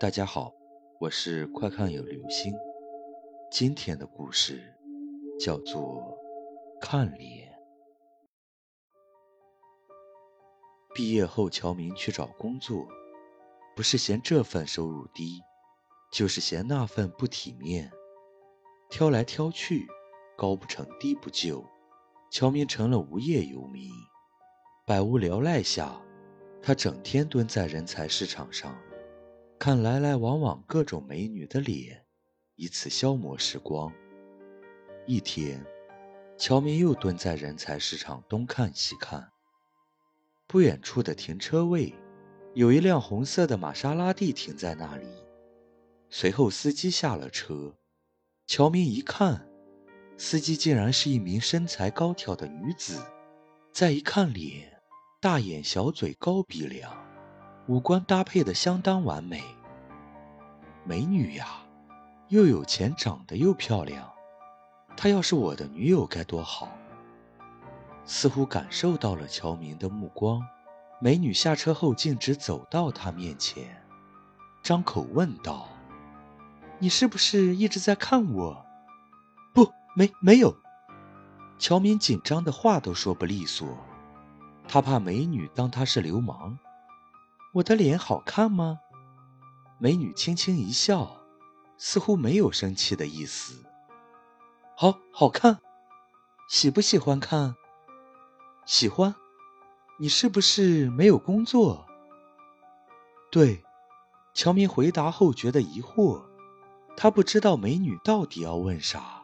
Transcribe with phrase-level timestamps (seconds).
[0.00, 0.54] 大家好，
[1.00, 2.54] 我是快看有流星。
[3.50, 4.62] 今天的故事
[5.40, 6.16] 叫做
[6.80, 7.48] 《看脸》。
[10.94, 12.86] 毕业后，乔明去找工作，
[13.74, 15.40] 不是嫌这份收入低，
[16.12, 17.90] 就是嫌那份不体面。
[18.88, 19.84] 挑来挑去，
[20.36, 21.64] 高不成低不就，
[22.30, 23.90] 乔明成了无业游民。
[24.86, 26.00] 百无聊赖下，
[26.62, 28.78] 他整天蹲在人才市场上。
[29.58, 32.04] 看来来往往各种美女的脸，
[32.54, 33.92] 以此消磨时光。
[35.04, 35.66] 一天，
[36.38, 39.28] 乔明又蹲在人才市场东看西看。
[40.46, 41.92] 不远处的停车位，
[42.54, 45.08] 有一辆红色的玛莎拉蒂停在那里。
[46.08, 47.74] 随后，司机下了车。
[48.46, 49.48] 乔明一看，
[50.16, 53.02] 司机竟然是一名身材高挑的女子。
[53.72, 54.80] 再一看脸，
[55.20, 57.07] 大眼小嘴，高鼻梁。
[57.68, 59.42] 五官搭配的相当完美，
[60.84, 61.46] 美女呀，
[62.28, 64.10] 又有钱，长得又漂亮。
[64.96, 66.70] 她要是我的女友该多好！
[68.06, 70.42] 似乎感受到了乔明的目光，
[70.98, 73.84] 美女下车后径直走到他面前，
[74.62, 75.68] 张口问道
[76.80, 78.64] ：“你是不是一直在看我
[79.52, 80.56] ？”“不，没，没有。”
[81.60, 83.68] 乔明紧张的话都说不利索，
[84.66, 86.58] 他怕美女当他是流氓。
[87.54, 88.80] 我的脸好看吗？
[89.78, 91.22] 美女轻轻一笑，
[91.78, 93.64] 似乎没有生气的意思。
[94.76, 95.58] 好，好看。
[96.48, 97.54] 喜不喜欢看？
[98.66, 99.14] 喜欢。
[99.98, 101.86] 你是不是没有工作？
[103.30, 103.64] 对。
[104.34, 106.22] 乔明回答后觉得疑惑，
[106.96, 109.22] 他不知道美女到底要问啥。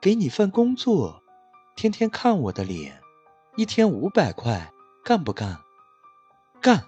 [0.00, 1.22] 给你份工作，
[1.76, 3.00] 天天看我的脸，
[3.54, 4.72] 一天五百块，
[5.04, 5.60] 干不干？
[6.60, 6.84] 干。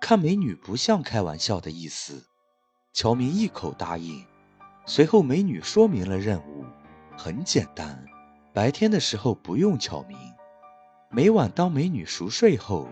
[0.00, 2.24] 看美女不像开玩笑的意思，
[2.92, 4.24] 乔明一口答应。
[4.86, 6.64] 随后，美女说明了任务，
[7.16, 8.02] 很简单，
[8.52, 10.18] 白天的时候不用乔明，
[11.10, 12.88] 每晚当美女熟睡后，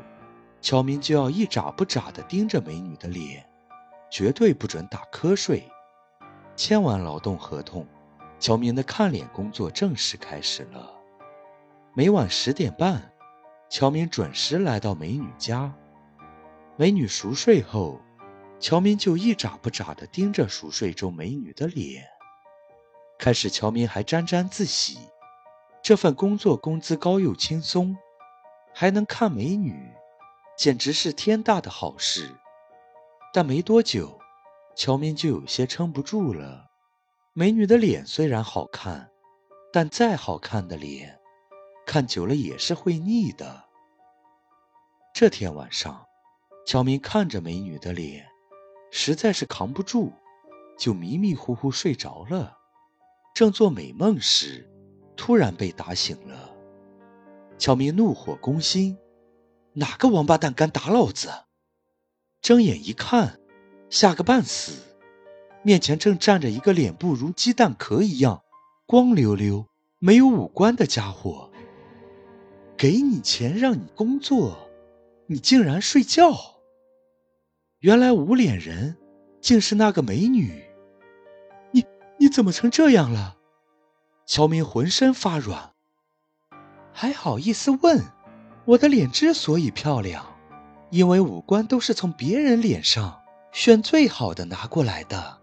[0.61, 3.45] 乔明就要一眨不眨地盯着美女的脸，
[4.11, 5.67] 绝对不准打瞌睡。
[6.55, 7.87] 签完劳动合同，
[8.39, 10.93] 乔明的看脸工作正式开始了。
[11.95, 13.11] 每晚十点半，
[13.71, 15.75] 乔明准时来到美女家。
[16.81, 18.01] 美女熟睡后，
[18.61, 22.07] 乔明就一眨不眨地盯着熟睡中美女的脸。
[23.19, 24.97] 开始，乔明还沾沾自喜，
[25.83, 27.97] 这份工作工资高又轻松，
[28.73, 29.91] 还能看美女，
[30.57, 32.33] 简直是天大的好事。
[33.35, 34.17] 但没多久，
[34.77, 36.71] 乔明就有些撑不住了。
[37.33, 39.11] 美女的脸虽然好看，
[39.73, 41.19] 但再好看的脸，
[41.85, 43.65] 看久了也是会腻的。
[45.13, 46.08] 这天晚上。
[46.69, 48.27] 乔明看着美女的脸，
[48.91, 50.13] 实在是扛不住，
[50.79, 52.59] 就迷迷糊糊睡着了。
[53.35, 54.69] 正做美梦时，
[55.17, 56.55] 突然被打醒了。
[57.57, 58.99] 乔明怒火攻心
[59.73, 61.31] ：“哪个王八蛋敢打老子？”
[62.43, 63.41] 睁眼一看，
[63.89, 64.83] 吓个半死，
[65.63, 68.43] 面前正站着一个脸部如鸡蛋壳一样
[68.85, 69.65] 光溜溜、
[69.99, 71.51] 没有五官的家伙。
[72.77, 74.69] 给你钱让你工作，
[75.29, 76.58] 你竟然睡觉！
[77.81, 78.97] 原来无脸人
[79.41, 80.65] 竟是那个美女，
[81.71, 81.85] 你
[82.19, 83.37] 你怎么成这样了？
[84.27, 85.71] 乔明浑身发软，
[86.93, 88.03] 还好意思问？
[88.65, 90.27] 我的脸之所以漂亮，
[90.91, 93.21] 因为五官都是从别人脸上
[93.53, 95.39] 选最好的拿过来的。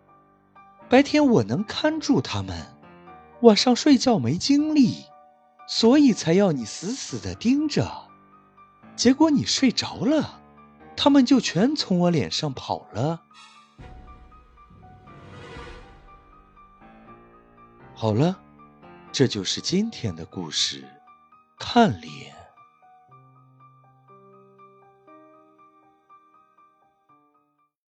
[0.90, 2.68] 白天我能看住他们，
[3.44, 5.06] 晚上睡觉没精力，
[5.70, 7.90] 所以才要你死死的盯着。
[8.98, 10.42] 结果你睡着了。
[10.98, 13.22] 他们就全从我脸上跑了。
[17.94, 18.40] 好了，
[19.12, 20.88] 这就是今天的故事，
[21.58, 22.36] 看脸。